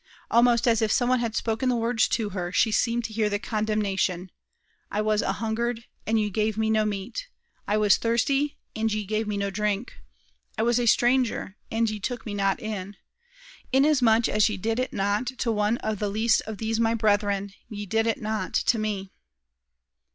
Almost 0.31 0.67
as 0.67 0.81
if 0.81 0.91
some 0.91 1.09
one 1.09 1.19
had 1.19 1.35
spoken 1.35 1.69
the 1.69 1.75
words 1.75 2.07
to 2.07 2.29
her, 2.29 2.51
she 2.51 2.71
seemed 2.71 3.03
to 3.03 3.13
hear 3.13 3.29
the 3.29 3.37
condemnation, 3.37 4.31
"I 4.89 4.99
was 4.99 5.21
a 5.21 5.33
hungered, 5.33 5.83
and 6.07 6.19
ye 6.19 6.31
gave 6.31 6.57
me 6.57 6.71
no 6.71 6.85
meat. 6.85 7.27
I 7.67 7.77
was 7.77 7.97
thirsty, 7.97 8.57
and 8.75 8.91
ye 8.91 9.05
gave 9.05 9.27
me 9.27 9.37
no 9.37 9.51
drink. 9.51 9.93
I 10.57 10.63
was 10.63 10.79
a 10.79 10.87
stranger, 10.87 11.55
and 11.69 11.87
ye 11.87 11.99
took 11.99 12.25
me 12.25 12.33
not 12.33 12.59
in. 12.59 12.95
Inasmuch 13.71 14.27
as 14.27 14.49
ye 14.49 14.57
did 14.57 14.79
it 14.79 14.91
not 14.91 15.27
to 15.37 15.51
one 15.51 15.77
of 15.77 15.99
the 15.99 16.09
least 16.09 16.41
of 16.47 16.57
these 16.57 16.79
my 16.79 16.95
brethren, 16.95 17.53
ye 17.69 17.85
did 17.85 18.07
it 18.07 18.19
not 18.19 18.55
to 18.55 18.79
me." 18.79 19.11